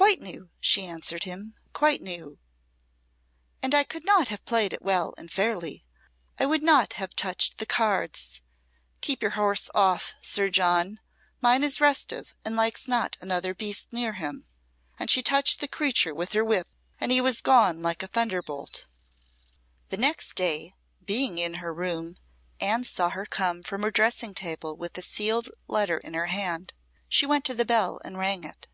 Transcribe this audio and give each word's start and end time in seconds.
"Quite 0.00 0.22
new," 0.22 0.48
she 0.60 0.86
answered 0.86 1.24
him 1.24 1.54
"quite 1.74 2.00
new. 2.00 2.38
And 3.62 3.72
could 3.88 4.02
I 4.08 4.12
not 4.12 4.28
have 4.28 4.42
played 4.46 4.72
it 4.72 4.80
well 4.80 5.14
and 5.18 5.30
fairly, 5.30 5.84
I 6.38 6.46
would 6.46 6.62
not 6.62 6.94
have 6.94 7.14
touched 7.14 7.58
the 7.58 7.66
cards. 7.66 8.40
Keep 9.02 9.20
your 9.20 9.32
horse 9.32 9.68
off, 9.74 10.14
Sir 10.22 10.48
John. 10.48 11.00
Mine 11.42 11.62
is 11.62 11.82
restive, 11.82 12.34
and 12.46 12.56
likes 12.56 12.88
not 12.88 13.18
another 13.20 13.54
beast 13.54 13.92
near 13.92 14.14
him;" 14.14 14.46
and 14.98 15.10
she 15.10 15.22
touched 15.22 15.60
the 15.60 15.68
creature 15.68 16.14
with 16.14 16.32
her 16.32 16.42
whip, 16.44 16.66
and 16.98 17.12
he 17.12 17.20
was 17.20 17.42
gone 17.42 17.82
like 17.82 18.02
a 18.02 18.08
thunderbolt. 18.08 18.86
The 19.90 19.98
next 19.98 20.34
day, 20.34 20.72
being 21.04 21.36
in 21.36 21.54
her 21.54 21.74
room, 21.74 22.16
Anne 22.58 22.84
saw 22.84 23.10
her 23.10 23.26
come 23.26 23.62
from 23.62 23.82
her 23.82 23.90
dressing 23.92 24.32
table 24.34 24.76
with 24.76 24.96
a 24.96 25.02
sealed 25.02 25.50
letter 25.68 25.98
in 25.98 26.14
her 26.14 26.26
hand. 26.26 26.72
She 27.06 27.26
went 27.26 27.44
to 27.44 27.54
the 27.54 27.66
bell 27.66 28.00
and 28.02 28.16
rang 28.18 28.44
it. 28.44 28.66